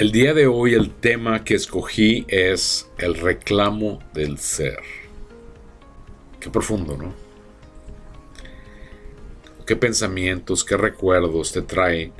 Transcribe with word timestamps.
El 0.00 0.12
día 0.12 0.32
de 0.32 0.46
hoy 0.46 0.72
el 0.72 0.94
tema 0.94 1.44
que 1.44 1.54
escogí 1.54 2.24
es 2.26 2.90
el 2.96 3.16
reclamo 3.16 3.98
del 4.14 4.38
ser. 4.38 4.78
Qué 6.40 6.48
profundo, 6.48 6.96
¿no? 6.96 7.12
¿Qué 9.66 9.76
pensamientos, 9.76 10.64
qué 10.64 10.78
recuerdos 10.78 11.52
te 11.52 11.60
traen 11.60 12.14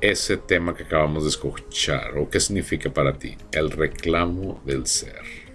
ese 0.00 0.36
tema 0.36 0.72
que 0.76 0.84
acabamos 0.84 1.24
de 1.24 1.30
escuchar? 1.30 2.16
¿O 2.16 2.30
qué 2.30 2.38
significa 2.38 2.90
para 2.90 3.18
ti 3.18 3.36
el 3.50 3.72
reclamo 3.72 4.62
del 4.64 4.86
ser? 4.86 5.45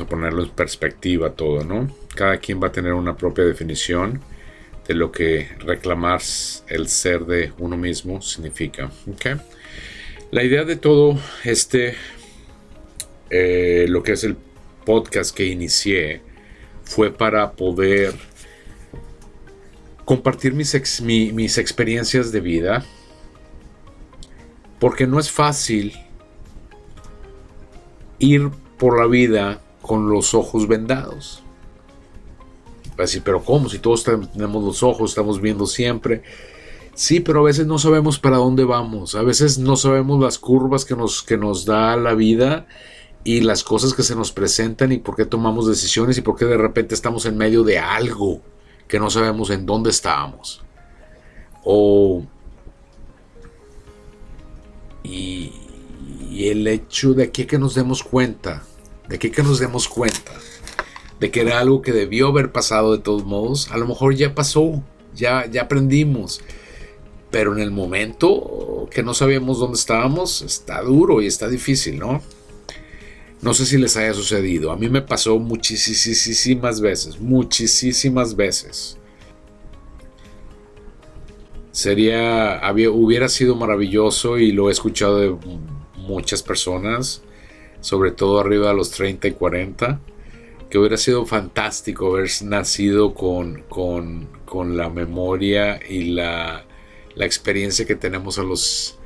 A 0.00 0.06
ponerlo 0.06 0.42
en 0.42 0.50
perspectiva 0.50 1.30
todo, 1.30 1.64
¿no? 1.64 1.94
Cada 2.14 2.38
quien 2.38 2.62
va 2.62 2.68
a 2.68 2.72
tener 2.72 2.92
una 2.92 3.16
propia 3.16 3.44
definición 3.44 4.20
de 4.86 4.94
lo 4.94 5.12
que 5.12 5.48
reclamar 5.58 6.20
el 6.66 6.88
ser 6.88 7.26
de 7.26 7.52
uno 7.58 7.76
mismo 7.76 8.22
significa. 8.22 8.90
¿okay? 9.12 9.36
La 10.30 10.42
idea 10.42 10.64
de 10.64 10.76
todo 10.76 11.18
este, 11.44 11.94
eh, 13.30 13.86
lo 13.88 14.02
que 14.02 14.12
es 14.12 14.24
el 14.24 14.36
podcast 14.84 15.36
que 15.36 15.44
inicié, 15.44 16.22
fue 16.82 17.12
para 17.12 17.52
poder 17.52 18.14
compartir 20.06 20.54
mis, 20.54 21.02
mis 21.02 21.58
experiencias 21.58 22.32
de 22.32 22.40
vida, 22.40 22.82
porque 24.80 25.06
no 25.06 25.20
es 25.20 25.30
fácil 25.30 25.92
ir 28.18 28.48
por 28.78 28.98
la 28.98 29.06
vida 29.06 29.60
con 29.88 30.08
los 30.08 30.34
ojos 30.34 30.68
vendados. 30.68 31.42
Así, 32.96 33.20
pero 33.20 33.44
¿cómo? 33.44 33.68
Si 33.68 33.78
todos 33.78 34.04
tenemos 34.04 34.62
los 34.62 34.84
ojos, 34.84 35.10
estamos 35.10 35.40
viendo 35.40 35.66
siempre. 35.66 36.22
Sí, 36.94 37.20
pero 37.20 37.40
a 37.40 37.44
veces 37.44 37.66
no 37.66 37.78
sabemos 37.78 38.18
para 38.18 38.38
dónde 38.38 38.64
vamos. 38.64 39.14
A 39.14 39.22
veces 39.22 39.58
no 39.58 39.76
sabemos 39.76 40.20
las 40.20 40.38
curvas 40.38 40.84
que 40.84 40.96
nos, 40.96 41.22
que 41.22 41.36
nos 41.36 41.64
da 41.64 41.96
la 41.96 42.14
vida 42.14 42.66
y 43.22 43.40
las 43.40 43.62
cosas 43.62 43.94
que 43.94 44.02
se 44.02 44.16
nos 44.16 44.32
presentan 44.32 44.90
y 44.92 44.98
por 44.98 45.14
qué 45.14 45.24
tomamos 45.24 45.68
decisiones 45.68 46.18
y 46.18 46.22
por 46.22 46.36
qué 46.36 46.44
de 46.44 46.56
repente 46.56 46.94
estamos 46.94 47.24
en 47.26 47.36
medio 47.36 47.62
de 47.62 47.78
algo 47.78 48.40
que 48.88 48.98
no 48.98 49.10
sabemos 49.10 49.50
en 49.50 49.64
dónde 49.64 49.90
estábamos. 49.90 50.62
O. 51.64 52.24
Y, 55.04 55.52
el 56.36 56.66
hecho 56.66 57.14
de 57.14 57.30
que, 57.32 57.46
que 57.46 57.58
nos 57.58 57.74
demos 57.74 58.02
cuenta, 58.02 58.62
de 59.08 59.18
que, 59.18 59.30
que 59.30 59.42
nos 59.42 59.58
demos 59.58 59.88
cuenta 59.88 60.32
de 61.20 61.30
que 61.30 61.40
era 61.40 61.58
algo 61.58 61.82
que 61.82 61.92
debió 61.92 62.28
haber 62.28 62.52
pasado 62.52 62.96
de 62.96 63.02
todos 63.02 63.24
modos. 63.24 63.70
A 63.70 63.78
lo 63.78 63.86
mejor 63.86 64.14
ya 64.14 64.34
pasó, 64.34 64.82
ya, 65.14 65.46
ya 65.50 65.62
aprendimos. 65.62 66.40
Pero 67.30 67.52
en 67.52 67.60
el 67.60 67.70
momento 67.70 68.88
que 68.90 69.02
no 69.02 69.14
sabíamos 69.14 69.58
dónde 69.58 69.76
estábamos, 69.76 70.42
está 70.42 70.80
duro 70.82 71.20
y 71.20 71.26
está 71.26 71.48
difícil, 71.48 71.98
¿no? 71.98 72.22
No 73.42 73.54
sé 73.54 73.66
si 73.66 73.76
les 73.76 73.96
haya 73.96 74.14
sucedido. 74.14 74.72
A 74.72 74.76
mí 74.76 74.88
me 74.88 75.02
pasó 75.02 75.38
muchísimas 75.38 76.80
veces, 76.80 77.20
muchísimas 77.20 78.34
veces. 78.34 78.96
Sería, 81.70 82.58
había, 82.58 82.90
hubiera 82.90 83.28
sido 83.28 83.54
maravilloso 83.54 84.38
y 84.38 84.50
lo 84.52 84.68
he 84.68 84.72
escuchado 84.72 85.18
de 85.18 85.36
muchas 85.96 86.42
personas, 86.42 87.22
sobre 87.80 88.10
todo 88.10 88.40
arriba 88.40 88.68
de 88.68 88.74
los 88.74 88.90
30 88.90 89.28
y 89.28 89.32
40 89.32 90.00
que 90.70 90.78
hubiera 90.78 90.96
sido 90.96 91.24
fantástico 91.24 92.14
haber 92.14 92.30
nacido 92.42 93.14
con, 93.14 93.62
con, 93.68 94.76
la 94.76 94.90
memoria 94.90 95.80
y 95.88 96.10
la, 96.10 96.64
la, 97.14 97.24
experiencia 97.24 97.86
que 97.86 97.94
tenemos 97.94 98.38
a 98.38 98.42
los, 98.42 98.98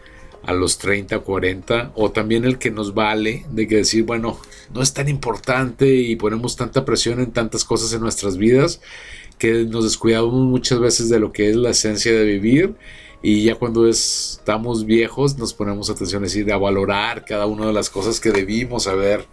a 0.45 0.53
los 0.53 0.79
30, 0.79 1.21
40, 1.21 1.93
o 1.95 2.11
también 2.11 2.45
el 2.45 2.59
que 2.59 2.71
nos 2.71 2.95
vale 2.95 3.45
de 3.51 3.69
que 3.69 3.77
decir, 3.77 4.05
bueno, 4.05 4.41
no 4.75 4.83
es 4.83 4.93
tan 4.93 5.09
importante 5.09 5.95
y 5.95 6.17
ponemos 6.17 6.57
tanta 6.57 6.85
presión 6.85 7.21
en 7.21 7.33
tantas 7.33 7.65
cosas 7.65 7.93
en 7.93 8.01
nuestras 8.01 8.37
vidas 8.37 8.81
que 9.39 9.65
nos 9.65 9.85
descuidamos 9.85 10.35
muchas 10.35 10.79
veces 10.81 11.09
de 11.09 11.21
lo 11.21 11.33
que 11.33 11.51
es 11.51 11.57
la 11.57 11.71
esencia 11.71 12.13
de 12.13 12.25
vivir 12.25 12.75
y 13.23 13.45
ya 13.45 13.55
cuando 13.55 13.89
estamos 13.89 14.85
viejos 14.85 15.39
nos 15.39 15.55
ponemos 15.55 15.89
atención 15.89 16.25
decir, 16.25 16.53
a 16.53 16.57
valorar 16.57 17.25
cada 17.25 17.47
una 17.47 17.67
de 17.67 17.73
las 17.73 17.89
cosas 17.89 18.19
que 18.19 18.33
debimos 18.33 18.89
haber 18.89 19.27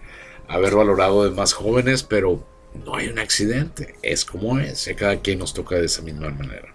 haber 0.47 0.75
valorado 0.75 1.23
de 1.23 1.31
más 1.31 1.53
jóvenes, 1.53 2.03
pero 2.03 2.43
no 2.85 2.95
hay 2.95 3.07
un 3.07 3.19
accidente, 3.19 3.95
es 4.01 4.25
como 4.25 4.59
es, 4.59 4.87
a 4.87 4.95
cada 4.95 5.21
quien 5.21 5.39
nos 5.39 5.53
toca 5.53 5.75
de 5.75 5.85
esa 5.85 6.01
misma 6.01 6.29
manera. 6.29 6.73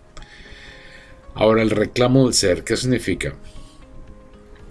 Ahora, 1.34 1.62
el 1.62 1.70
reclamo 1.70 2.24
del 2.24 2.34
ser, 2.34 2.62
¿qué 2.62 2.76
significa? 2.76 3.34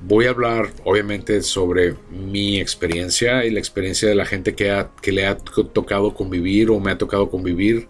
Voy 0.05 0.25
a 0.25 0.29
hablar 0.29 0.69
obviamente 0.85 1.41
sobre 1.41 1.95
mi 2.09 2.59
experiencia 2.59 3.45
y 3.45 3.51
la 3.51 3.59
experiencia 3.59 4.07
de 4.07 4.15
la 4.15 4.25
gente 4.25 4.55
que, 4.55 4.85
que 5.01 5.11
le 5.11 5.25
ha 5.25 5.37
tocado 5.37 6.13
convivir 6.13 6.69
o 6.69 6.79
me 6.79 6.91
ha 6.91 6.97
tocado 6.97 7.29
convivir 7.29 7.87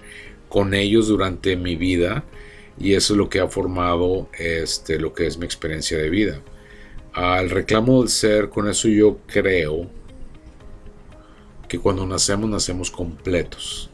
con 0.50 0.74
ellos 0.74 1.08
durante 1.08 1.56
mi 1.56 1.76
vida 1.76 2.24
y 2.80 2.94
eso 2.94 3.14
es 3.14 3.18
lo 3.18 3.30
que 3.30 3.40
ha 3.40 3.48
formado 3.48 4.30
este, 4.38 5.00
lo 5.00 5.14
que 5.14 5.28
es 5.28 5.38
mi 5.38 5.46
experiencia 5.46 5.98
de 5.98 6.10
vida. 6.10 6.42
Al 7.14 7.50
reclamo 7.50 8.02
del 8.02 8.10
ser, 8.10 8.50
con 8.50 8.68
eso 8.68 8.88
yo 8.88 9.20
creo 9.28 9.88
que 11.68 11.80
cuando 11.80 12.06
nacemos 12.06 12.50
nacemos 12.50 12.90
completos. 12.90 13.90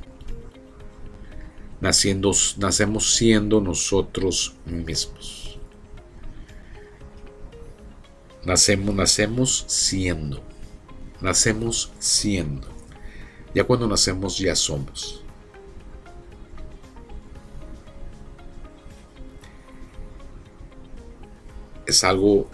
Naciendo, 1.82 2.32
nacemos 2.58 3.16
siendo 3.16 3.62
nosotros 3.62 4.56
mismos. 4.66 5.58
Nacemos, 8.46 8.96
nacemos 8.96 9.66
siendo. 9.68 10.42
Nacemos 11.22 11.92
siendo. 12.00 12.68
Ya 13.54 13.64
cuando 13.64 13.88
nacemos 13.88 14.38
ya 14.38 14.56
somos. 14.56 15.24
Es 21.90 22.04
algo 22.04 22.50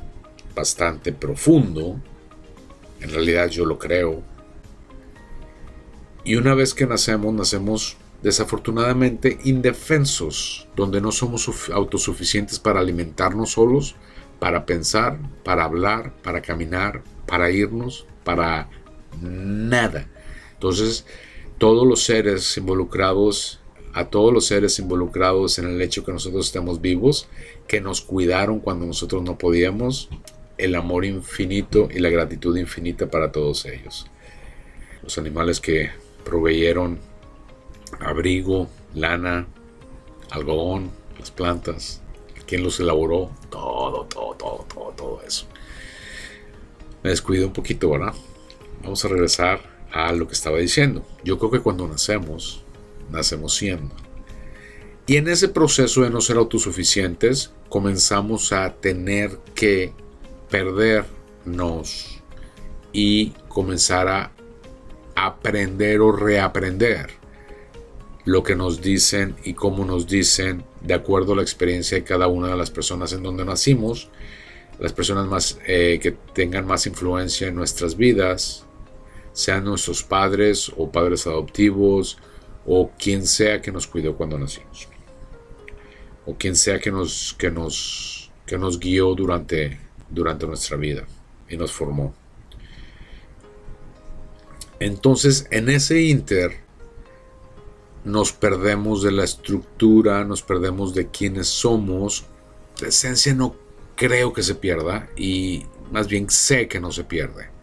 bastante 0.56 1.12
profundo. 1.12 2.00
En 3.02 3.10
realidad 3.12 3.50
yo 3.50 3.66
lo 3.66 3.78
creo 3.78 4.24
y 6.26 6.36
una 6.38 6.56
vez 6.56 6.74
que 6.74 6.88
nacemos, 6.88 7.34
nacemos 7.36 7.98
desafortunadamente 8.24 9.38
indefensos, 9.44 10.68
donde 10.76 11.00
no 11.00 11.12
somos 11.12 11.70
autosuficientes 11.70 12.58
para 12.58 12.80
alimentarnos 12.80 13.52
solos, 13.52 13.96
para 14.40 14.66
pensar, 14.66 15.20
para 15.44 15.66
hablar, 15.66 16.16
para 16.24 16.42
caminar, 16.42 17.04
para 17.28 17.52
irnos, 17.52 18.08
para 18.24 18.70
nada. 19.22 20.10
Entonces, 20.54 21.06
todos 21.60 21.88
los 21.88 22.04
seres 22.04 22.58
involucrados, 22.58 23.60
a 23.96 24.10
todos 24.10 24.34
los 24.34 24.46
seres 24.46 24.78
involucrados 24.78 25.58
en 25.58 25.68
el 25.68 25.82
hecho 25.82 26.04
que 26.04 26.12
nosotros 26.12 26.48
estamos 26.48 26.82
vivos, 26.82 27.30
que 27.66 27.80
nos 27.80 28.02
cuidaron 28.02 28.60
cuando 28.60 28.86
nosotros 28.86 29.24
no 29.24 29.38
podíamos, 29.38 30.10
el 30.58 30.76
amor 30.76 31.06
infinito 31.06 31.88
y 31.90 32.00
la 32.00 32.10
gratitud 32.10 32.58
infinita 32.58 33.10
para 33.10 33.32
todos 33.32 33.66
ellos. 33.66 34.06
Los 35.02 35.18
animales 35.18 35.62
que 35.62 35.92
proveyeron 36.26 37.00
abrigo, 38.02 38.68
lana, 38.94 39.48
algodón, 40.30 40.92
las 41.18 41.32
plantas, 41.32 42.02
quién 42.46 42.64
los 42.64 42.82
elaboró, 42.82 43.32
todo, 43.50 44.08
todo, 44.08 44.36
todo, 44.36 44.66
todo, 44.74 44.92
todo 44.92 45.22
eso. 45.26 45.46
Me 47.02 47.12
descuido 47.12 47.48
un 47.48 47.54
poquito, 47.54 47.90
¿verdad? 47.92 48.14
Vamos 48.84 49.06
a 49.06 49.08
regresar 49.08 49.62
a 49.94 50.12
lo 50.12 50.28
que 50.28 50.34
estaba 50.34 50.58
diciendo. 50.58 51.06
Yo 51.24 51.40
creo 51.40 51.50
que 51.50 51.62
cuando 51.62 51.88
nacemos, 51.88 52.65
nacemos 53.10 53.56
siendo. 53.56 53.96
Y 55.08 55.18
en 55.18 55.28
ese 55.28 55.50
proceso 55.50 56.02
de 56.02 56.10
no 56.10 56.22
ser 56.22 56.38
autosuficientes, 56.38 57.52
comenzamos 57.70 58.52
a 58.52 58.74
tener 58.74 59.38
que 59.54 59.94
perdernos 60.50 62.22
y 62.92 63.32
comenzar 63.48 64.08
a 64.08 64.32
aprender 65.16 66.02
o 66.02 66.12
reaprender 66.12 67.10
lo 68.26 68.42
que 68.42 68.56
nos 68.56 68.82
dicen 68.82 69.36
y 69.44 69.54
cómo 69.54 69.86
nos 69.86 70.08
dicen 70.08 70.66
de 70.82 70.96
acuerdo 70.96 71.34
a 71.34 71.36
la 71.36 71.42
experiencia 71.44 71.98
de 71.98 72.04
cada 72.04 72.28
una 72.28 72.48
de 72.50 72.58
las 72.58 72.72
personas 72.72 73.14
en 73.14 73.22
donde 73.22 73.46
nacimos, 73.46 74.10
las 74.80 74.94
personas 74.94 75.28
más 75.28 75.60
eh, 75.68 76.00
que 76.02 76.12
tengan 76.12 76.66
más 76.66 76.88
influencia 76.88 77.48
en 77.48 77.56
nuestras 77.56 77.96
vidas, 77.96 78.66
sean 79.34 79.66
nuestros 79.66 80.04
padres 80.04 80.72
o 80.76 80.92
padres 80.92 81.28
adoptivos 81.28 82.18
o 82.66 82.92
quien 82.98 83.26
sea 83.26 83.62
que 83.62 83.72
nos 83.72 83.88
cuidó 83.88 84.16
cuando 84.16 84.38
nacimos 84.38 84.88
o 86.26 86.36
quien 86.36 86.56
sea 86.56 86.80
que 86.80 86.92
nos 86.92 87.36
que 87.38 87.52
nos 87.52 88.32
que 88.46 88.58
nos 88.58 88.80
guió 88.80 89.14
durante 89.16 89.80
durante 90.10 90.46
nuestra 90.46 90.78
vida 90.78 91.06
y 91.50 91.58
nos 91.58 91.72
formó. 91.72 92.14
Entonces, 94.80 95.48
en 95.52 95.70
ese 95.70 96.02
inter, 96.02 96.60
nos 98.04 98.34
perdemos 98.34 99.02
de 99.02 99.12
la 99.12 99.24
estructura, 99.24 100.24
nos 100.26 100.42
perdemos 100.42 100.94
de 100.94 101.08
quiénes 101.08 101.48
somos. 101.48 102.26
La 102.82 102.90
esencia 102.90 103.34
no 103.34 103.56
creo 103.96 104.34
que 104.34 104.44
se 104.44 104.56
pierda 104.56 105.10
y 105.16 105.66
más 105.92 106.08
bien 106.08 106.30
sé 106.30 106.68
que 106.68 106.80
no 106.80 106.92
se 106.92 107.04
pierde. 107.04 107.55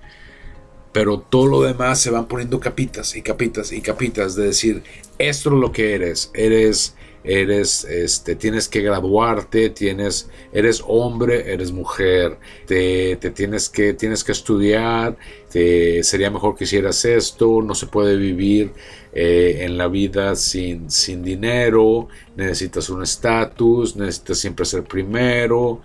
Pero 0.93 1.19
todo 1.21 1.47
lo 1.47 1.63
demás 1.63 2.01
se 2.01 2.11
van 2.11 2.27
poniendo 2.27 2.61
capitas 2.61 3.17
y 3.17 3.23
capitas 3.23 3.73
y 3.73 3.81
capitas 3.81 4.35
de 4.35 4.47
decir, 4.47 4.83
esto 5.19 5.51
es 5.51 5.57
lo 5.57 5.73
que 5.73 5.95
eres, 5.95 6.31
eres 6.35 6.95
eres, 7.25 7.85
este, 7.85 8.35
tienes 8.35 8.69
que 8.69 8.81
graduarte, 8.81 9.71
tienes, 9.71 10.29
eres 10.53 10.83
hombre, 10.87 11.53
eres 11.53 11.73
mujer, 11.73 12.39
te, 12.67 13.17
tienes, 13.17 13.69
que, 13.69 13.95
tienes 13.95 14.25
que 14.25 14.33
estudiar, 14.33 15.17
te, 15.51 16.03
sería 16.03 16.31
mejor 16.31 16.57
que 16.57 16.65
hicieras 16.65 17.05
esto, 17.05 17.63
no 17.63 17.75
se 17.75 17.87
puede 17.87 18.17
vivir 18.17 18.73
eh, 19.13 19.59
en 19.61 19.79
la 19.79 19.89
vida 19.89 20.35
sin, 20.35 20.91
sin 20.91 21.23
dinero, 21.23 22.09
necesitas 22.37 22.91
un 22.91 23.03
estatus, 23.03 23.97
necesitas 23.97 24.39
siempre 24.39 24.65
ser 24.65 24.83
primero, 24.85 25.81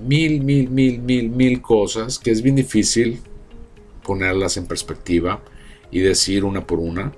mil, 0.00 0.42
mil, 0.42 0.70
mil, 0.70 1.00
mil, 1.00 1.30
mil 1.30 1.60
cosas 1.60 2.18
que 2.18 2.30
es 2.30 2.42
bien 2.42 2.56
difícil 2.56 3.20
ponerlas 4.10 4.56
en 4.56 4.66
perspectiva 4.66 5.40
y 5.92 6.00
decir 6.00 6.44
una 6.44 6.66
por 6.66 6.80
una. 6.80 7.12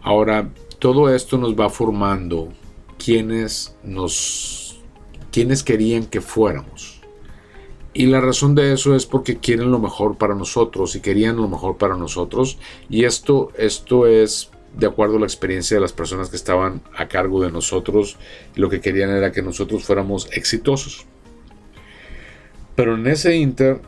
Ahora, 0.00 0.48
todo 0.78 1.14
esto 1.14 1.36
nos 1.36 1.54
va 1.54 1.68
formando 1.68 2.48
quienes 2.96 3.76
nos 3.84 4.80
quienes 5.30 5.62
querían 5.62 6.06
que 6.06 6.22
fuéramos. 6.22 7.02
Y 7.92 8.06
la 8.06 8.22
razón 8.22 8.54
de 8.54 8.72
eso 8.72 8.96
es 8.96 9.04
porque 9.04 9.36
quieren 9.36 9.70
lo 9.70 9.78
mejor 9.78 10.16
para 10.16 10.34
nosotros 10.34 10.96
y 10.96 11.00
querían 11.00 11.36
lo 11.36 11.46
mejor 11.46 11.76
para 11.76 11.94
nosotros. 11.94 12.56
Y 12.88 13.04
esto, 13.04 13.50
esto 13.58 14.06
es 14.06 14.50
de 14.74 14.86
acuerdo 14.86 15.18
a 15.18 15.20
la 15.20 15.26
experiencia 15.26 15.76
de 15.76 15.82
las 15.82 15.92
personas 15.92 16.30
que 16.30 16.36
estaban 16.36 16.80
a 16.96 17.06
cargo 17.06 17.42
de 17.42 17.52
nosotros. 17.52 18.16
Lo 18.54 18.70
que 18.70 18.80
querían 18.80 19.10
era 19.10 19.30
que 19.30 19.42
nosotros 19.42 19.84
fuéramos 19.84 20.30
exitosos. 20.32 21.04
Pero 22.74 22.94
en 22.94 23.06
ese 23.08 23.36
inter 23.36 23.82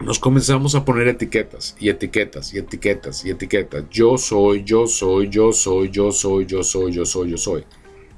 nos 0.00 0.18
comenzamos 0.18 0.74
a 0.74 0.84
poner 0.84 1.08
etiquetas 1.08 1.76
y 1.78 1.90
etiquetas 1.90 2.54
y 2.54 2.58
etiquetas 2.58 3.24
y 3.24 3.30
etiquetas. 3.30 3.84
Yo 3.90 4.16
soy, 4.16 4.64
yo 4.64 4.86
soy, 4.86 5.28
yo 5.28 5.52
soy, 5.52 5.90
yo 5.90 6.10
soy, 6.10 6.46
yo 6.46 6.62
soy, 6.62 6.92
yo 6.92 7.04
soy, 7.04 7.30
yo 7.30 7.36
soy. 7.36 7.64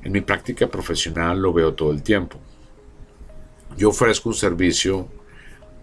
En 0.02 0.12
mi 0.12 0.20
práctica 0.20 0.68
profesional 0.68 1.40
lo 1.40 1.52
veo 1.52 1.74
todo 1.74 1.90
el 1.90 2.02
tiempo. 2.02 2.38
Yo 3.76 3.88
ofrezco 3.88 4.28
un 4.28 4.34
servicio, 4.34 5.08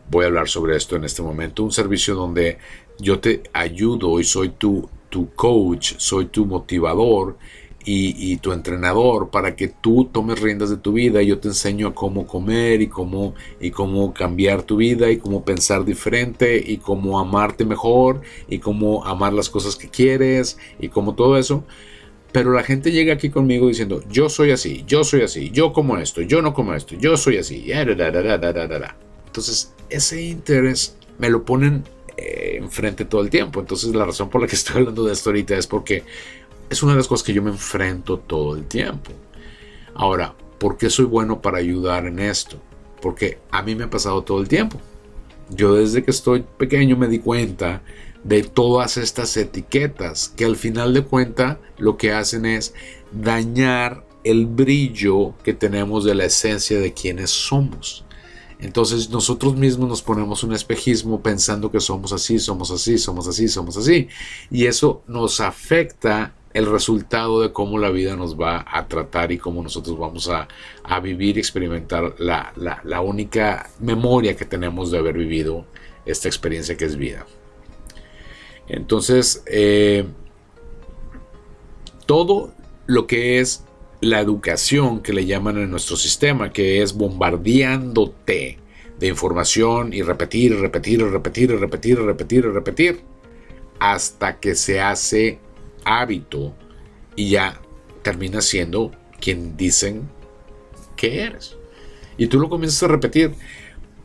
voy 0.10 0.24
a 0.24 0.28
hablar 0.28 0.48
sobre 0.48 0.78
esto 0.78 0.96
en 0.96 1.04
este 1.04 1.22
momento, 1.22 1.64
un 1.64 1.72
servicio 1.72 2.16
donde 2.16 2.58
yo 3.00 3.20
te 3.20 3.44
ayudo 3.52 4.20
y 4.20 4.24
soy 4.24 4.50
tu, 4.50 4.90
tu 5.10 5.34
coach, 5.34 5.96
soy 5.98 6.28
tu 6.28 6.46
motivador 6.46 7.38
y, 7.86 8.38
tu 8.38 8.52
entrenador 8.52 9.30
para 9.30 9.56
que 9.56 9.68
tú 9.68 10.10
tomes 10.12 10.40
riendas 10.40 10.70
de 10.70 10.78
tu 10.78 10.94
vida. 10.94 11.22
Yo 11.22 11.40
te 11.40 11.48
enseño 11.48 11.96
cómo 11.96 12.28
comer 12.28 12.82
y 12.82 12.88
cómo, 12.88 13.36
y 13.60 13.72
cómo 13.72 14.14
cambiar 14.14 14.64
tu 14.64 14.78
vida 14.78 15.10
y 15.10 15.18
cómo 15.18 15.44
pensar 15.44 15.86
diferente 15.86 16.62
y 16.66 16.78
cómo 16.78 17.20
amarte 17.20 17.66
mejor 17.66 18.22
y 18.48 18.60
cómo 18.60 19.06
amar 19.06 19.34
las 19.34 19.50
cosas 19.50 19.76
que 19.76 19.90
quieres 19.90 20.58
y 20.80 20.90
cómo 20.90 21.16
todo 21.16 21.38
eso. 21.38 21.64
Pero 22.32 22.54
la 22.54 22.64
gente 22.64 22.92
llega 22.92 23.14
aquí 23.14 23.30
conmigo 23.30 23.68
diciendo, 23.68 24.04
yo 24.10 24.30
soy 24.30 24.52
así, 24.52 24.84
yo 24.86 25.04
soy 25.04 25.24
así, 25.24 25.50
yo 25.50 25.74
como 25.74 25.98
esto, 25.98 26.22
yo 26.22 26.42
no 26.44 26.54
como 26.54 26.76
esto, 26.76 26.96
yo 26.96 27.18
soy 27.18 27.38
así. 27.38 27.66
Entonces, 29.26 29.74
ese 29.90 30.22
interés 30.22 30.96
me 31.18 31.30
lo 31.30 31.44
ponen 31.44 31.84
eh, 32.18 32.58
enfrente 32.58 33.06
todo 33.06 33.22
el 33.22 33.32
tiempo. 33.32 33.60
Entonces, 33.60 33.96
la 33.96 34.06
razón 34.06 34.30
por 34.30 34.42
la 34.42 34.48
que 34.48 34.56
estoy 34.56 34.78
hablando 34.78 35.06
de 35.06 35.14
esto 35.14 35.32
ahorita 35.32 35.58
es 35.58 35.66
porque 35.66 36.04
es 36.70 36.84
una 36.84 36.94
de 36.94 36.98
las 36.98 37.08
cosas 37.08 37.26
que 37.26 37.34
yo 37.34 37.42
me 37.42 37.50
enfrento 37.50 38.20
todo 38.20 38.56
el 38.56 38.66
tiempo. 38.66 39.12
Ahora, 39.96 40.36
¿por 40.60 40.78
qué 40.78 40.90
soy 40.90 41.06
bueno 41.06 41.42
para 41.42 41.58
ayudar 41.58 42.06
en 42.06 42.20
esto? 42.20 42.58
Porque 43.02 43.40
a 43.52 43.64
mí 43.64 43.76
me 43.76 43.86
ha 43.86 43.90
pasado 43.90 44.24
todo 44.24 44.40
el 44.40 44.48
tiempo. 44.48 44.80
Yo 45.50 45.76
desde 45.76 46.04
que 46.04 46.12
estoy 46.12 46.46
pequeño 46.58 46.96
me 46.96 47.08
di 47.08 47.20
cuenta 47.20 47.82
de 48.24 48.44
todas 48.44 48.98
estas 48.98 49.36
etiquetas 49.38 50.30
que 50.36 50.46
al 50.46 50.56
final 50.56 50.94
de 50.94 51.04
cuenta 51.04 51.60
lo 51.78 51.98
que 51.98 52.12
hacen 52.12 52.46
es 52.46 52.74
dañar 53.12 54.06
el 54.24 54.46
brillo 54.46 55.34
que 55.44 55.54
tenemos 55.54 56.04
de 56.04 56.16
la 56.16 56.26
esencia 56.26 56.80
de 56.80 56.94
quienes 56.94 57.32
somos. 57.32 58.06
Entonces 58.60 59.10
nosotros 59.10 59.56
mismos 59.56 59.88
nos 59.88 60.02
ponemos 60.02 60.44
un 60.44 60.54
espejismo 60.54 61.22
pensando 61.22 61.72
que 61.72 61.80
somos 61.80 62.12
así, 62.12 62.38
somos 62.40 62.70
así, 62.72 62.98
somos 62.98 63.28
así, 63.28 63.48
somos 63.48 63.78
así. 63.78 64.10
Y 64.52 64.66
eso 64.66 65.02
nos 65.08 65.40
afecta 65.40 66.34
el 66.54 66.66
resultado 66.66 67.42
de 67.42 67.52
cómo 67.52 67.78
la 67.78 67.90
vida 67.90 68.16
nos 68.16 68.40
va 68.40 68.66
a 68.68 68.88
tratar 68.88 69.32
y 69.32 69.38
cómo 69.38 69.62
nosotros 69.62 69.98
vamos 69.98 70.30
a, 70.30 70.48
vivir 71.00 71.38
y 71.38 71.40
experimentar 71.40 72.16
la, 72.18 72.54
la 72.56 73.02
única 73.02 73.70
memoria 73.80 74.36
que 74.36 74.46
tenemos 74.46 74.92
de 74.92 74.98
haber 74.98 75.18
vivido 75.18 75.66
esta 76.06 76.28
experiencia 76.28 76.76
que 76.76 76.86
es 76.86 76.96
vida. 76.96 77.26
Entonces, 78.68 79.44
eh, 79.48 80.06
todo 82.06 82.54
lo 82.86 83.08
que 83.08 83.40
es 83.40 83.64
la 84.02 84.20
educación 84.20 85.02
que 85.02 85.12
le 85.12 85.26
llaman 85.26 85.58
en 85.58 85.72
nuestro 85.72 85.98
sistema, 85.98 86.54
que 86.54 86.82
es 86.82 86.94
bombardeándote 86.94 88.60
de 89.00 89.08
información 89.08 89.94
y 89.94 90.02
repetir, 90.02 90.60
repetir, 90.60 91.04
repetir, 91.04 91.60
repetir, 91.60 92.00
repetir, 92.00 92.46
repetir, 92.46 93.02
hasta 93.80 94.40
que 94.40 94.56
se 94.56 94.80
hace 94.80 95.40
hábito 95.86 96.54
y 97.16 97.32
ya 97.32 97.60
termina 98.02 98.42
siendo 98.42 98.92
quien 99.20 99.58
dicen 99.58 100.10
que 100.96 101.24
eres. 101.24 101.58
Y 102.18 102.28
tú 102.28 102.40
lo 102.40 102.50
comienzas 102.50 102.84
a 102.84 102.88
repetir 102.88 103.34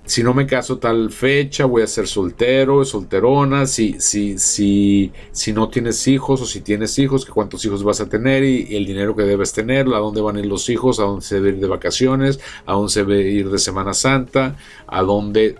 si 0.06 0.22
no 0.22 0.34
me 0.34 0.46
caso 0.46 0.78
tal 0.78 1.10
fecha, 1.10 1.64
voy 1.64 1.82
a 1.82 1.86
ser 1.86 2.06
soltero, 2.06 2.84
solterona, 2.84 3.66
si, 3.66 3.96
si, 4.00 4.38
si, 4.38 5.12
si 5.32 5.52
no 5.52 5.68
tienes 5.70 6.06
hijos 6.06 6.42
o 6.42 6.46
si 6.46 6.60
tienes 6.60 6.98
hijos, 6.98 7.24
cuántos 7.24 7.64
hijos 7.64 7.82
vas 7.82 8.00
a 8.00 8.08
tener 8.08 8.44
y, 8.44 8.76
el 8.76 8.84
dinero 8.84 9.16
que 9.16 9.22
debes 9.22 9.52
tener, 9.54 9.86
a 9.88 9.98
dónde 9.98 10.20
van 10.20 10.36
a 10.36 10.40
ir 10.40 10.46
los 10.46 10.68
hijos, 10.68 11.00
a 11.00 11.04
dónde 11.04 11.24
se 11.24 11.36
debe 11.36 11.50
ir 11.50 11.60
de 11.60 11.68
vacaciones, 11.68 12.38
a 12.66 12.74
dónde 12.74 12.92
se 12.92 13.00
debe 13.00 13.30
ir 13.30 13.48
de 13.48 13.58
Semana 13.58 13.94
Santa, 13.94 14.56
a 14.86 15.02
dónde 15.02 15.56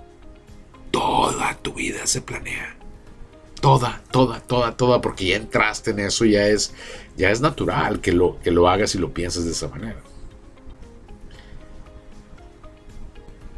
toda 0.91 1.57
tu 1.63 1.73
vida 1.73 2.07
se 2.07 2.21
planea. 2.21 2.74
Toda, 3.65 4.03
toda, 4.11 4.41
toda, 4.41 4.77
toda, 4.77 5.01
porque 5.01 5.25
ya 5.25 5.37
entraste 5.37 5.93
en 5.93 6.01
eso, 6.01 6.27
ya 6.27 6.47
es, 6.49 6.75
ya 7.17 7.31
es 7.31 7.41
natural 7.41 8.03
que 8.03 8.13
lo, 8.13 8.39
que 8.41 8.51
lo 8.51 8.69
hagas 8.69 8.95
y 8.95 8.99
lo 8.99 9.15
pienses 9.15 9.47
de 9.47 9.53
esa 9.53 9.69
manera. 9.69 10.03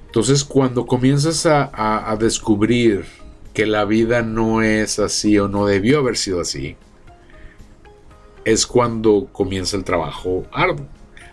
Entonces 0.07 0.45
cuando 0.45 0.87
comienzas 0.87 1.45
a, 1.45 2.17
descubrir 2.21 3.05
que 3.53 3.67
la 3.67 3.85
vida 3.85 4.23
no 4.23 4.63
es 4.63 5.01
así 5.01 5.41
o 5.41 5.49
no 5.49 5.67
debió 5.67 5.99
haber 5.99 6.17
sido 6.17 6.41
así, 6.41 6.77
es 8.45 8.65
cuando 8.65 9.29
comienza 9.33 9.77
el 9.77 9.83
trabajo 9.83 10.45
arduo. 10.53 10.87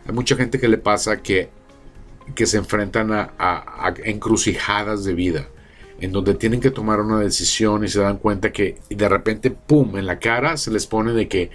Hay 0.08 0.16
mucha 0.16 0.36
gente 0.36 0.60
que 0.60 0.68
le 0.68 0.80
pasa 0.80 1.22
que, 1.22 1.52
que 2.34 2.48
se 2.48 2.58
enfrentan 2.58 3.12
a, 3.12 3.34
a, 3.38 3.94
encrucijadas 4.04 5.04
de 5.04 5.14
vida, 5.14 5.48
en 6.00 6.12
donde 6.12 6.34
tienen 6.36 6.60
que 6.60 6.72
tomar 6.72 7.00
una 7.00 7.20
decisión 7.20 7.84
y 7.84 7.88
se 7.88 8.02
dan 8.02 8.18
cuenta 8.18 8.52
que 8.52 8.78
de 8.90 9.10
repente, 9.10 9.52
¡pum!, 9.52 9.98
en 9.98 10.06
la 10.06 10.20
cara 10.20 10.58
se 10.58 10.72
les 10.72 10.88
pone 10.88 11.14
de 11.14 11.28
que 11.28 11.52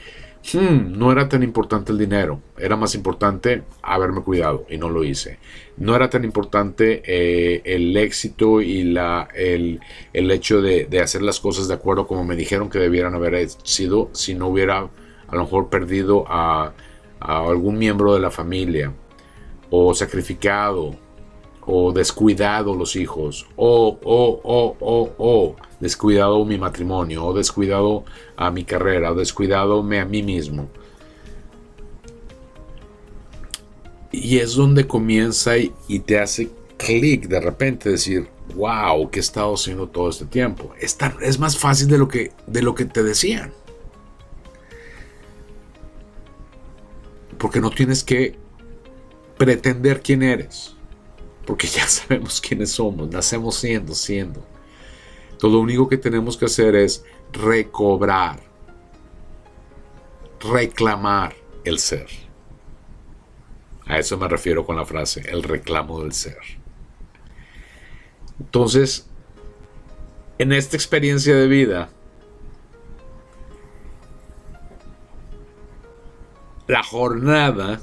Hmm, 0.52 0.96
no 0.96 1.12
era 1.12 1.28
tan 1.28 1.42
importante 1.42 1.92
el 1.92 1.98
dinero, 1.98 2.40
era 2.56 2.74
más 2.76 2.94
importante 2.94 3.64
haberme 3.82 4.22
cuidado 4.22 4.64
y 4.70 4.78
no 4.78 4.88
lo 4.88 5.04
hice. 5.04 5.38
No 5.76 5.94
era 5.94 6.08
tan 6.08 6.24
importante 6.24 7.02
eh, 7.04 7.60
el 7.64 7.96
éxito 7.96 8.62
y 8.62 8.84
la, 8.84 9.28
el, 9.34 9.80
hecho 10.14 10.62
de, 10.62 10.88
hacer 11.02 11.22
las 11.22 11.40
cosas 11.40 11.68
de 11.68 11.74
acuerdo 11.74 12.06
como 12.06 12.24
me 12.24 12.36
dijeron 12.36 12.70
que 12.70 12.78
debieran 12.78 13.14
haber 13.14 13.48
sido 13.62 14.10
si 14.12 14.34
no 14.34 14.48
hubiera 14.48 14.88
a 15.28 15.36
lo 15.36 15.42
mejor 15.42 15.68
perdido 15.68 16.24
a 16.28 16.72
algún 17.20 17.76
miembro 17.76 18.14
de 18.14 18.20
la 18.20 18.30
familia 18.30 18.94
o 19.70 19.92
sacrificado 19.92 20.96
o 21.70 21.92
descuidado 21.92 22.74
los 22.74 22.96
hijos, 22.96 23.46
o, 23.54 23.98
o, 24.02 24.40
o, 24.42 24.76
o, 24.80 25.14
o, 25.18 25.56
descuidado 25.78 26.42
mi 26.46 26.56
matrimonio, 26.56 27.26
o 27.26 27.34
descuidado 27.34 28.04
a 28.36 28.50
mi 28.50 28.64
carrera, 28.64 29.12
o 29.12 29.14
descuidado 29.14 29.80
a 29.80 30.04
mí 30.06 30.22
mismo. 30.22 30.70
Y 34.10 34.38
es 34.38 34.54
donde 34.54 34.86
comienza 34.86 35.58
y, 35.58 35.98
te 35.98 36.18
hace 36.18 36.48
clic 36.78 37.28
de 37.28 37.38
repente 37.38 37.90
decir, 37.90 38.28
wow, 38.54 39.10
¿qué 39.10 39.18
he 39.18 39.20
estado 39.20 39.52
haciendo 39.52 39.86
todo 39.86 40.08
este 40.08 40.24
tiempo? 40.24 40.72
Es, 40.80 40.96
es 41.20 41.38
más 41.38 41.58
fácil 41.58 41.88
de 41.88 41.98
lo, 41.98 42.08
que, 42.08 42.32
de 42.46 42.62
lo 42.62 42.74
que 42.74 42.86
te 42.86 43.02
decían. 43.02 43.52
Porque 47.36 47.60
no 47.60 47.68
tienes 47.68 48.02
que 48.02 48.38
pretender 49.36 50.00
quién 50.00 50.22
eres 50.22 50.77
porque 51.48 51.66
ya 51.66 51.88
sabemos 51.88 52.42
quiénes 52.42 52.72
somos, 52.72 53.08
nacemos 53.08 53.56
siendo, 53.56 53.94
siendo. 53.94 54.44
Todo 55.38 55.52
lo 55.52 55.60
único 55.60 55.88
que 55.88 55.96
tenemos 55.96 56.36
que 56.36 56.44
hacer 56.44 56.76
es 56.76 57.06
recobrar 57.32 58.40
reclamar 60.40 61.34
el 61.64 61.78
ser. 61.78 62.06
A 63.86 63.98
eso 63.98 64.18
me 64.18 64.28
refiero 64.28 64.66
con 64.66 64.76
la 64.76 64.84
frase, 64.84 65.22
el 65.26 65.42
reclamo 65.42 66.02
del 66.02 66.12
ser. 66.12 66.36
Entonces, 68.38 69.08
en 70.36 70.52
esta 70.52 70.76
experiencia 70.76 71.34
de 71.34 71.46
vida, 71.46 71.88
la 76.66 76.82
jornada 76.82 77.80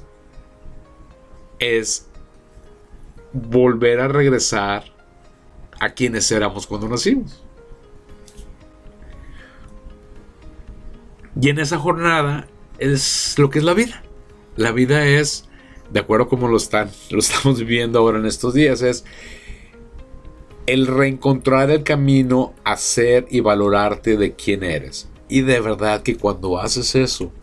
es 1.58 2.08
volver 3.36 4.00
a 4.00 4.08
regresar 4.08 4.86
a 5.80 5.90
quienes 5.90 6.32
éramos 6.32 6.66
cuando 6.66 6.88
nacimos. 6.88 7.44
Y 11.40 11.50
en 11.50 11.60
esa 11.60 11.78
jornada 11.78 12.48
es 12.80 13.38
lo 13.38 13.50
que 13.50 13.60
es 13.60 13.66
la 13.66 13.74
vida. 13.74 14.02
La 14.56 14.72
vida 14.72 15.06
es, 15.06 15.50
de 15.92 16.00
acuerdo 16.00 16.30
como 16.30 16.48
lo 16.48 16.56
están, 16.56 16.90
lo 17.12 17.20
estamos 17.20 17.60
viviendo 17.60 18.00
ahora 18.00 18.20
en 18.20 18.26
estos 18.26 18.54
días, 18.54 18.82
es 18.82 19.04
el 20.66 20.88
reencontrar 20.88 21.70
el 21.70 21.84
camino 21.84 22.54
a 22.64 22.78
ser 22.78 23.28
y 23.30 23.42
valorarte 23.42 24.16
de 24.16 24.34
quién 24.34 24.64
eres. 24.64 25.10
Y 25.28 25.42
de 25.42 25.60
verdad 25.60 26.04
que 26.04 26.16
cuando 26.16 26.58
haces 26.58 26.96
eso, 26.96 27.34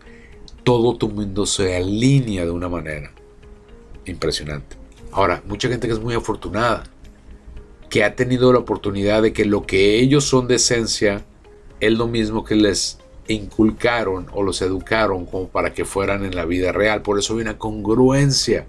todo 0.63 0.97
tu 0.97 1.09
mundo 1.09 1.45
se 1.45 1.75
alinea 1.75 2.45
de 2.45 2.51
una 2.51 2.69
manera 2.69 3.11
impresionante. 4.05 4.82
Ahora, 5.13 5.43
mucha 5.47 5.69
gente 5.69 5.87
que 5.87 5.93
es 5.93 5.99
muy 5.99 6.15
afortunada, 6.15 6.83
que 7.89 8.03
ha 8.03 8.15
tenido 8.15 8.51
la 8.51 8.57
oportunidad 8.57 9.21
de 9.21 9.31
que 9.31 9.45
lo 9.45 9.67
que 9.67 9.99
ellos 9.99 10.23
son 10.23 10.47
de 10.47 10.55
esencia 10.55 11.23
es 11.79 11.93
lo 11.93 12.07
mismo 12.07 12.43
que 12.43 12.55
les 12.55 12.97
inculcaron 13.27 14.25
o 14.33 14.41
los 14.41 14.63
educaron 14.63 15.27
como 15.27 15.49
para 15.49 15.71
que 15.71 15.85
fueran 15.85 16.25
en 16.25 16.35
la 16.35 16.45
vida 16.45 16.71
real. 16.71 17.03
Por 17.03 17.19
eso 17.19 17.35
hay 17.35 17.41
una 17.41 17.59
congruencia. 17.59 18.65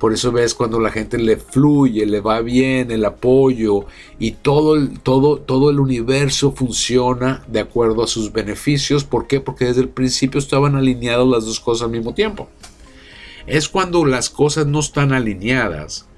Por 0.00 0.12
eso 0.12 0.32
ves 0.32 0.54
cuando 0.54 0.80
la 0.80 0.90
gente 0.90 1.18
le 1.18 1.36
fluye, 1.36 2.04
le 2.04 2.20
va 2.20 2.40
bien 2.40 2.90
el 2.90 3.04
apoyo 3.04 3.86
y 4.18 4.32
todo 4.32 4.74
el, 4.74 4.98
todo, 4.98 5.38
todo 5.38 5.70
el 5.70 5.78
universo 5.78 6.50
funciona 6.50 7.44
de 7.46 7.60
acuerdo 7.60 8.02
a 8.02 8.08
sus 8.08 8.32
beneficios. 8.32 9.04
¿Por 9.04 9.28
qué? 9.28 9.40
Porque 9.40 9.66
desde 9.66 9.82
el 9.82 9.88
principio 9.88 10.40
estaban 10.40 10.74
alineadas 10.74 11.26
las 11.28 11.46
dos 11.46 11.60
cosas 11.60 11.84
al 11.84 11.92
mismo 11.92 12.12
tiempo. 12.12 12.48
Es 13.46 13.68
cuando 13.68 14.04
las 14.04 14.30
cosas 14.30 14.66
no 14.66 14.80
están 14.80 15.12
alineadas, 15.12 16.08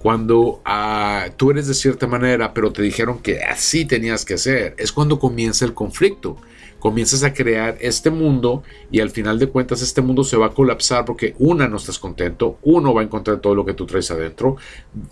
cuando 0.00 0.62
ah, 0.64 1.28
tú 1.36 1.50
eres 1.50 1.66
de 1.66 1.74
cierta 1.74 2.06
manera, 2.06 2.54
pero 2.54 2.72
te 2.72 2.82
dijeron 2.82 3.18
que 3.18 3.42
así 3.42 3.84
tenías 3.84 4.24
que 4.24 4.38
ser, 4.38 4.74
es 4.78 4.92
cuando 4.92 5.18
comienza 5.18 5.64
el 5.64 5.74
conflicto 5.74 6.36
comienzas 6.78 7.24
a 7.24 7.32
crear 7.32 7.76
este 7.80 8.10
mundo 8.10 8.62
y 8.90 9.00
al 9.00 9.10
final 9.10 9.38
de 9.38 9.48
cuentas 9.48 9.82
este 9.82 10.00
mundo 10.00 10.24
se 10.24 10.36
va 10.36 10.46
a 10.46 10.50
colapsar 10.50 11.04
porque 11.04 11.34
una 11.38 11.68
no 11.68 11.76
estás 11.76 11.98
contento, 11.98 12.58
uno 12.62 12.94
va 12.94 13.02
a 13.02 13.04
encontrar 13.04 13.40
todo 13.40 13.54
lo 13.54 13.64
que 13.64 13.74
tú 13.74 13.86
traes 13.86 14.10
adentro, 14.10 14.56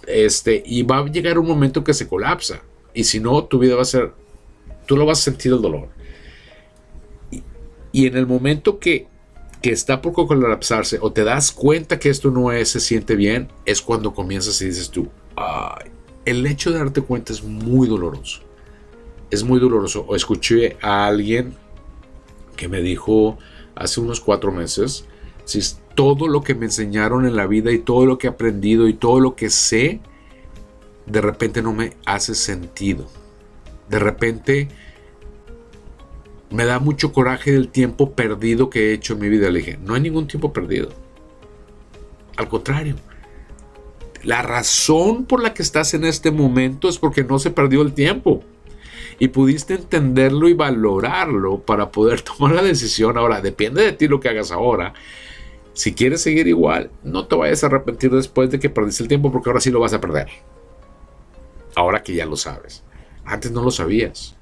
este, 0.07 0.63
y 0.65 0.83
va 0.83 0.99
a 0.99 1.07
llegar 1.07 1.39
un 1.39 1.47
momento 1.47 1.83
que 1.83 1.95
se 1.95 2.09
colapsa. 2.09 2.63
Y 2.95 3.05
si 3.05 3.21
no, 3.21 3.45
tu 3.45 3.59
vida 3.59 3.75
va 3.75 3.83
a 3.83 3.87
ser, 3.87 4.13
tú 4.87 4.97
lo 4.97 5.05
vas 5.05 5.19
a 5.19 5.23
sentir 5.23 5.53
el 5.53 5.61
dolor. 5.61 5.89
Y, 7.93 8.07
en 8.07 8.17
el 8.17 8.27
momento 8.27 8.79
que, 8.79 9.09
que 9.67 9.73
está 9.73 10.01
por 10.01 10.13
colapsarse 10.13 10.99
o 11.01 11.13
te 11.13 11.25
das 11.25 11.51
cuenta 11.51 11.99
que 11.99 12.09
esto 12.09 12.31
no 12.31 12.53
es, 12.53 12.69
se 12.69 12.81
siente 12.81 13.17
bien, 13.17 13.49
es 13.65 13.83
cuando 13.83 14.15
comienzas 14.15 14.61
y 14.63 14.67
dices 14.67 14.91
tú, 14.91 15.09
el 16.25 16.47
hecho 16.47 16.71
de 16.71 16.79
darte 16.79 17.03
cuenta 17.03 17.33
es 17.33 17.43
muy 17.43 17.89
doloroso 17.89 18.47
es 19.31 19.45
muy 19.45 19.59
doloroso. 19.59 20.05
O 20.09 20.17
escuché 20.17 20.77
a 20.81 21.07
alguien 21.07 21.55
que 22.57 22.69
me 22.69 22.81
dijo 22.81 23.39
hace 23.75 24.01
unos 24.01 24.21
cuatro 24.21 24.53
meses, 24.53 25.05
si 25.45 25.61
todo 25.95 26.29
lo 26.29 26.43
que 26.43 26.55
me 26.55 26.67
enseñaron 26.67 27.27
en 27.27 27.37
la 27.37 27.47
vida 27.47 27.73
y 27.73 27.79
todo 27.79 28.07
lo 28.07 28.19
que 28.19 28.27
he 28.27 28.31
aprendido 28.31 28.89
y 28.89 28.95
todo 28.95 29.21
lo 29.21 29.37
que 29.37 29.51
sé, 29.51 30.01
de 31.07 31.21
repente 31.21 31.63
no 31.63 31.73
me 31.73 31.97
hace 32.05 32.35
sentido. 32.35 33.07
De 33.89 33.99
repente 33.99 34.69
me 36.51 36.65
da 36.65 36.79
mucho 36.79 37.13
coraje 37.13 37.53
del 37.53 37.69
tiempo 37.69 38.13
perdido 38.13 38.71
que 38.71 38.91
he 38.91 38.93
hecho 38.93 39.15
en 39.15 39.21
mi 39.21 39.29
vida. 39.29 39.51
Le 39.51 39.59
dije, 39.61 39.79
no 39.85 39.95
hay 39.95 40.01
ningún 40.01 40.27
tiempo 40.27 40.53
perdido. 40.53 40.91
Al 42.37 42.49
contrario, 42.49 42.97
la 44.23 44.43
razón 44.43 45.25
por 45.25 45.43
la 45.43 45.55
que 45.55 45.63
estás 45.63 45.95
en 45.95 46.05
este 46.05 46.31
momento 46.31 46.89
es 46.89 46.99
porque 46.99 47.25
no 47.25 47.39
se 47.39 47.51
perdió 47.51 47.83
el 47.83 47.93
tiempo 47.93 48.43
y 49.19 49.29
pudiste 49.29 49.75
entenderlo 49.75 50.49
y 50.49 50.55
valorarlo 50.55 51.61
para 51.61 51.91
poder 51.91 52.21
tomar 52.23 52.53
la 52.53 52.63
decisión. 52.63 53.17
Ahora, 53.19 53.41
depende 53.41 53.83
de 53.83 53.93
ti 53.93 54.09
lo 54.09 54.21
que 54.21 54.29
hagas 54.29 54.53
ahora. 54.53 54.95
Si 55.73 55.95
quieres 55.95 56.23
seguir 56.23 56.47
igual, 56.47 56.91
no 57.03 57.27
te 57.27 57.37
vayas 57.37 57.63
a 57.63 57.67
arrepentir 57.67 58.11
después 58.11 58.51
de 58.51 58.59
que 58.59 58.71
perdiste 58.71 59.03
el 59.03 59.09
tiempo 59.09 59.31
porque 59.31 59.51
ahora 59.51 59.61
sí 59.61 59.71
lo 59.71 59.81
vas 59.81 59.93
a 59.93 60.01
perder. 60.01 60.29
Ahora 61.75 62.03
que 62.03 62.15
ya 62.15 62.25
lo 62.25 62.37
sabes. 62.37 62.83
Antes 63.25 63.53
no 63.53 63.63
lo 63.63 63.71
sabías. 63.71 64.36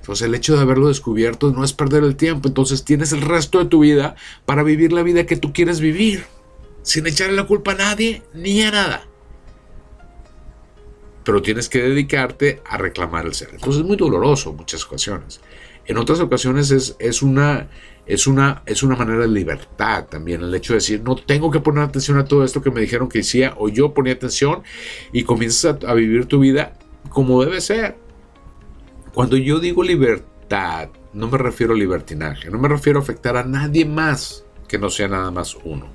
Entonces 0.00 0.26
el 0.26 0.34
hecho 0.34 0.56
de 0.56 0.62
haberlo 0.62 0.88
descubierto 0.88 1.50
no 1.50 1.64
es 1.64 1.72
perder 1.72 2.04
el 2.04 2.16
tiempo. 2.16 2.48
Entonces 2.48 2.84
tienes 2.84 3.12
el 3.12 3.22
resto 3.22 3.58
de 3.58 3.66
tu 3.66 3.80
vida 3.80 4.16
para 4.46 4.62
vivir 4.62 4.92
la 4.92 5.02
vida 5.02 5.26
que 5.26 5.36
tú 5.36 5.52
quieres 5.52 5.80
vivir. 5.80 6.24
Sin 6.82 7.06
echarle 7.06 7.36
la 7.36 7.46
culpa 7.46 7.72
a 7.72 7.76
nadie 7.76 8.22
ni 8.32 8.62
a 8.62 8.70
nada 8.70 9.08
pero 11.28 11.42
tienes 11.42 11.68
que 11.68 11.82
dedicarte 11.82 12.62
a 12.64 12.78
reclamar 12.78 13.26
el 13.26 13.34
ser. 13.34 13.50
Entonces 13.52 13.82
es 13.82 13.86
muy 13.86 13.98
doloroso 13.98 14.48
en 14.48 14.56
muchas 14.56 14.86
ocasiones. 14.86 15.42
En 15.84 15.98
otras 15.98 16.20
ocasiones 16.20 16.70
es, 16.70 16.96
es, 16.98 17.20
una, 17.20 17.68
es, 18.06 18.26
una, 18.26 18.62
es 18.64 18.82
una 18.82 18.96
manera 18.96 19.20
de 19.20 19.28
libertad 19.28 20.06
también, 20.06 20.40
el 20.40 20.54
hecho 20.54 20.72
de 20.72 20.78
decir, 20.78 21.02
no 21.02 21.16
tengo 21.16 21.50
que 21.50 21.60
poner 21.60 21.84
atención 21.84 22.16
a 22.16 22.24
todo 22.24 22.44
esto 22.44 22.62
que 22.62 22.70
me 22.70 22.80
dijeron 22.80 23.10
que 23.10 23.20
hacía, 23.20 23.52
o 23.58 23.68
yo 23.68 23.92
ponía 23.92 24.14
atención 24.14 24.62
y 25.12 25.24
comienzas 25.24 25.76
a 25.86 25.92
vivir 25.92 26.24
tu 26.24 26.38
vida 26.38 26.72
como 27.10 27.44
debe 27.44 27.60
ser. 27.60 27.98
Cuando 29.14 29.36
yo 29.36 29.58
digo 29.60 29.82
libertad, 29.82 30.90
no 31.12 31.28
me 31.28 31.38
refiero 31.38 31.74
a 31.74 31.76
libertinaje, 31.76 32.50
no 32.50 32.58
me 32.58 32.68
refiero 32.68 32.98
a 32.98 33.02
afectar 33.02 33.36
a 33.36 33.44
nadie 33.44 33.84
más 33.84 34.44
que 34.68 34.78
no 34.78 34.90
sea 34.90 35.08
nada 35.08 35.30
más 35.30 35.56
uno. 35.64 35.88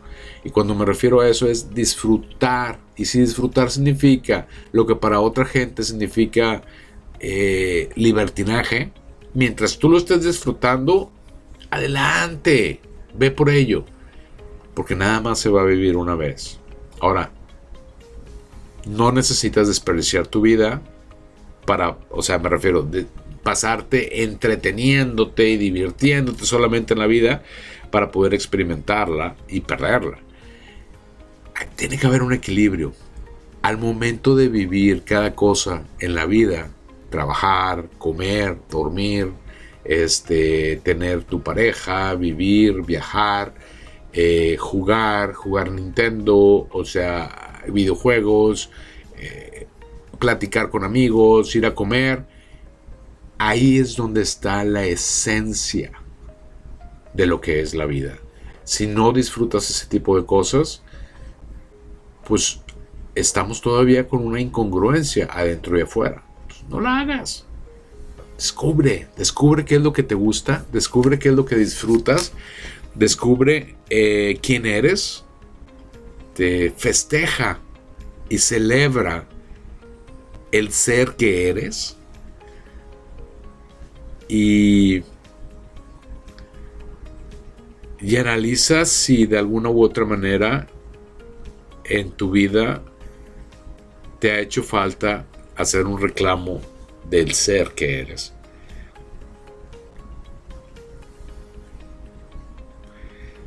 Y 0.43 0.49
cuando 0.49 0.75
me 0.75 0.85
refiero 0.85 1.21
a 1.21 1.29
eso 1.29 1.47
es 1.47 1.73
disfrutar. 1.73 2.79
Y 2.97 3.05
si 3.05 3.19
disfrutar 3.19 3.71
significa 3.71 4.47
lo 4.71 4.85
que 4.85 4.95
para 4.95 5.19
otra 5.19 5.45
gente 5.45 5.83
significa 5.83 6.63
eh, 7.19 7.89
libertinaje, 7.95 8.91
mientras 9.33 9.77
tú 9.77 9.89
lo 9.89 9.97
estés 9.97 10.23
disfrutando, 10.23 11.11
adelante, 11.69 12.81
ve 13.13 13.31
por 13.31 13.49
ello. 13.49 13.85
Porque 14.73 14.95
nada 14.95 15.21
más 15.21 15.39
se 15.39 15.49
va 15.49 15.61
a 15.61 15.65
vivir 15.65 15.95
una 15.95 16.15
vez. 16.15 16.59
Ahora, 16.99 17.31
no 18.85 19.11
necesitas 19.11 19.67
desperdiciar 19.67 20.27
tu 20.27 20.41
vida 20.41 20.81
para, 21.65 21.97
o 22.09 22.21
sea, 22.21 22.39
me 22.39 22.49
refiero, 22.49 22.83
de 22.83 23.05
pasarte 23.43 24.23
entreteniéndote 24.23 25.49
y 25.49 25.57
divirtiéndote 25.57 26.45
solamente 26.45 26.93
en 26.93 26.99
la 26.99 27.07
vida 27.07 27.43
para 27.91 28.11
poder 28.11 28.33
experimentarla 28.33 29.35
y 29.47 29.61
perderla 29.61 30.19
tiene 31.75 31.97
que 31.97 32.07
haber 32.07 32.23
un 32.23 32.33
equilibrio. 32.33 32.93
Al 33.61 33.77
momento 33.77 34.35
de 34.35 34.49
vivir 34.49 35.03
cada 35.03 35.35
cosa 35.35 35.83
en 35.99 36.15
la 36.15 36.25
vida, 36.25 36.69
trabajar, 37.09 37.89
comer, 37.97 38.57
dormir, 38.69 39.31
este, 39.85 40.77
tener 40.83 41.23
tu 41.23 41.41
pareja, 41.41 42.15
vivir, 42.15 42.83
viajar, 42.83 43.53
eh, 44.11 44.57
jugar, 44.59 45.33
jugar 45.33 45.71
Nintendo, 45.71 46.67
o 46.69 46.85
sea, 46.85 47.61
videojuegos, 47.67 48.69
eh, 49.17 49.67
platicar 50.23 50.69
con 50.69 50.85
amigos, 50.85 51.53
ir 51.53 51.65
a 51.65 51.75
comer. 51.75 52.23
Ahí 53.37 53.77
es 53.77 53.97
donde 53.97 54.21
está 54.21 54.63
la 54.63 54.85
esencia 54.85 55.91
de 57.13 57.25
lo 57.25 57.41
que 57.41 57.59
es 57.59 57.73
la 57.73 57.85
vida. 57.85 58.17
Si 58.63 58.87
no 58.87 59.11
disfrutas 59.11 59.69
ese 59.69 59.85
tipo 59.87 60.15
de 60.17 60.25
cosas, 60.25 60.81
pues 62.25 62.61
estamos 63.15 63.59
todavía 63.59 64.07
con 64.07 64.25
una 64.25 64.39
incongruencia 64.39 65.27
adentro 65.29 65.77
y 65.77 65.81
afuera. 65.81 66.23
Pues, 66.47 66.63
no 66.69 66.79
la 66.79 67.01
hagas. 67.01 67.45
Descubre, 68.37 69.09
descubre 69.17 69.65
qué 69.65 69.75
es 69.75 69.81
lo 69.81 69.91
que 69.91 70.03
te 70.03 70.15
gusta, 70.15 70.65
descubre 70.71 71.19
qué 71.19 71.29
es 71.29 71.35
lo 71.35 71.43
que 71.43 71.57
disfrutas, 71.57 72.31
descubre 72.95 73.75
eh, 73.89 74.39
quién 74.41 74.65
eres, 74.65 75.25
te 76.33 76.71
festeja 76.71 77.59
y 78.29 78.37
celebra 78.37 79.27
el 80.53 80.71
ser 80.71 81.15
que 81.15 81.49
eres 81.49 81.97
y, 84.27 85.01
y 87.99 88.15
analiza 88.17 88.85
si 88.85 89.25
de 89.25 89.39
alguna 89.39 89.71
u 89.71 89.83
otra 89.83 90.05
manera 90.05 90.67
en 91.85 92.11
tu 92.11 92.29
vida 92.29 92.83
te 94.19 94.31
ha 94.31 94.39
hecho 94.39 94.61
falta 94.61 95.25
hacer 95.55 95.87
un 95.87 95.99
reclamo 95.99 96.61
del 97.09 97.33
ser 97.33 97.71
que 97.71 98.01
eres. 98.01 98.31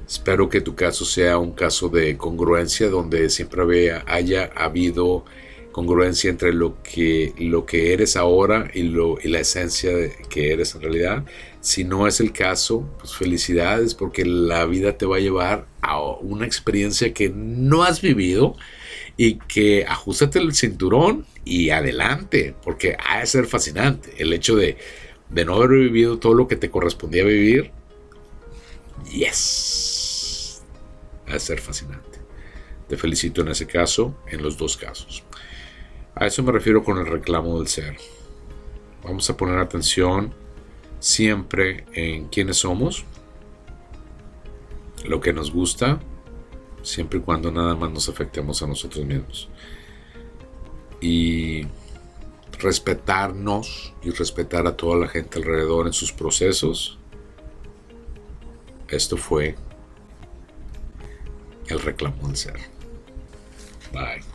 Espero 0.08 0.48
que 0.48 0.60
tu 0.60 0.74
caso 0.74 1.04
sea 1.04 1.38
un 1.38 1.52
caso 1.52 1.88
de 1.88 2.16
congruencia 2.16 2.88
donde 2.88 3.30
siempre 3.30 3.92
haya 4.06 4.50
habido 4.56 5.24
congruencia 5.76 6.30
entre 6.30 6.54
lo 6.54 6.82
que, 6.82 7.34
lo 7.36 7.66
que 7.66 7.92
eres 7.92 8.16
ahora 8.16 8.70
y, 8.72 8.84
la 9.28 9.40
esencia 9.40 9.90
que 10.30 10.54
eres 10.54 10.74
en 10.74 10.80
realidad. 10.80 11.24
Si 11.60 11.84
no 11.84 12.06
es 12.06 12.18
el 12.18 12.32
caso, 12.32 12.88
pues 12.98 13.14
felicidades 13.14 13.94
porque 13.94 14.24
la 14.24 14.64
vida 14.64 14.96
te 14.96 15.04
va 15.04 15.16
a 15.16 15.20
llevar 15.20 15.66
a 15.82 16.00
una 16.00 16.46
experiencia 16.46 17.12
que 17.12 17.28
no 17.28 17.82
has 17.82 18.00
vivido 18.00 18.56
y 19.18 19.34
que 19.34 19.84
ajustate 19.84 20.38
el 20.38 20.54
cinturón 20.54 21.26
y 21.44 21.68
adelante, 21.68 22.54
porque 22.64 22.96
ha 23.06 23.20
de 23.20 23.26
ser 23.26 23.44
fascinante 23.44 24.14
el 24.16 24.32
hecho 24.32 24.56
de, 24.56 24.78
de 25.28 25.44
no 25.44 25.56
haber 25.56 25.78
vivido 25.78 26.18
todo 26.18 26.32
lo 26.32 26.48
que 26.48 26.56
te 26.56 26.70
correspondía 26.70 27.22
vivir. 27.22 27.70
Yes, 29.12 30.62
ha 31.26 31.34
de 31.34 31.40
ser 31.40 31.60
fascinante. 31.60 32.18
Te 32.88 32.96
felicito 32.96 33.42
en 33.42 33.48
ese 33.48 33.66
caso, 33.66 34.16
en 34.26 34.42
los 34.42 34.56
dos 34.56 34.78
casos. 34.78 35.25
A 36.16 36.26
eso 36.26 36.42
me 36.42 36.50
refiero 36.50 36.82
con 36.82 36.96
el 36.96 37.06
reclamo 37.06 37.58
del 37.58 37.68
ser. 37.68 37.98
Vamos 39.04 39.28
a 39.28 39.36
poner 39.36 39.58
atención 39.58 40.32
siempre 40.98 41.84
en 41.92 42.28
quiénes 42.28 42.56
somos, 42.56 43.04
lo 45.04 45.20
que 45.20 45.34
nos 45.34 45.52
gusta, 45.52 46.00
siempre 46.82 47.18
y 47.18 47.22
cuando 47.22 47.52
nada 47.52 47.74
más 47.74 47.90
nos 47.92 48.08
afectemos 48.08 48.62
a 48.62 48.66
nosotros 48.66 49.04
mismos. 49.04 49.50
Y 51.02 51.66
respetarnos 52.58 53.92
y 54.02 54.10
respetar 54.10 54.66
a 54.66 54.74
toda 54.74 54.96
la 54.96 55.08
gente 55.08 55.38
alrededor 55.38 55.86
en 55.86 55.92
sus 55.92 56.12
procesos. 56.12 56.98
Esto 58.88 59.18
fue 59.18 59.54
el 61.68 61.78
reclamo 61.80 62.26
del 62.26 62.36
ser. 62.36 62.58
Bye. 63.92 64.25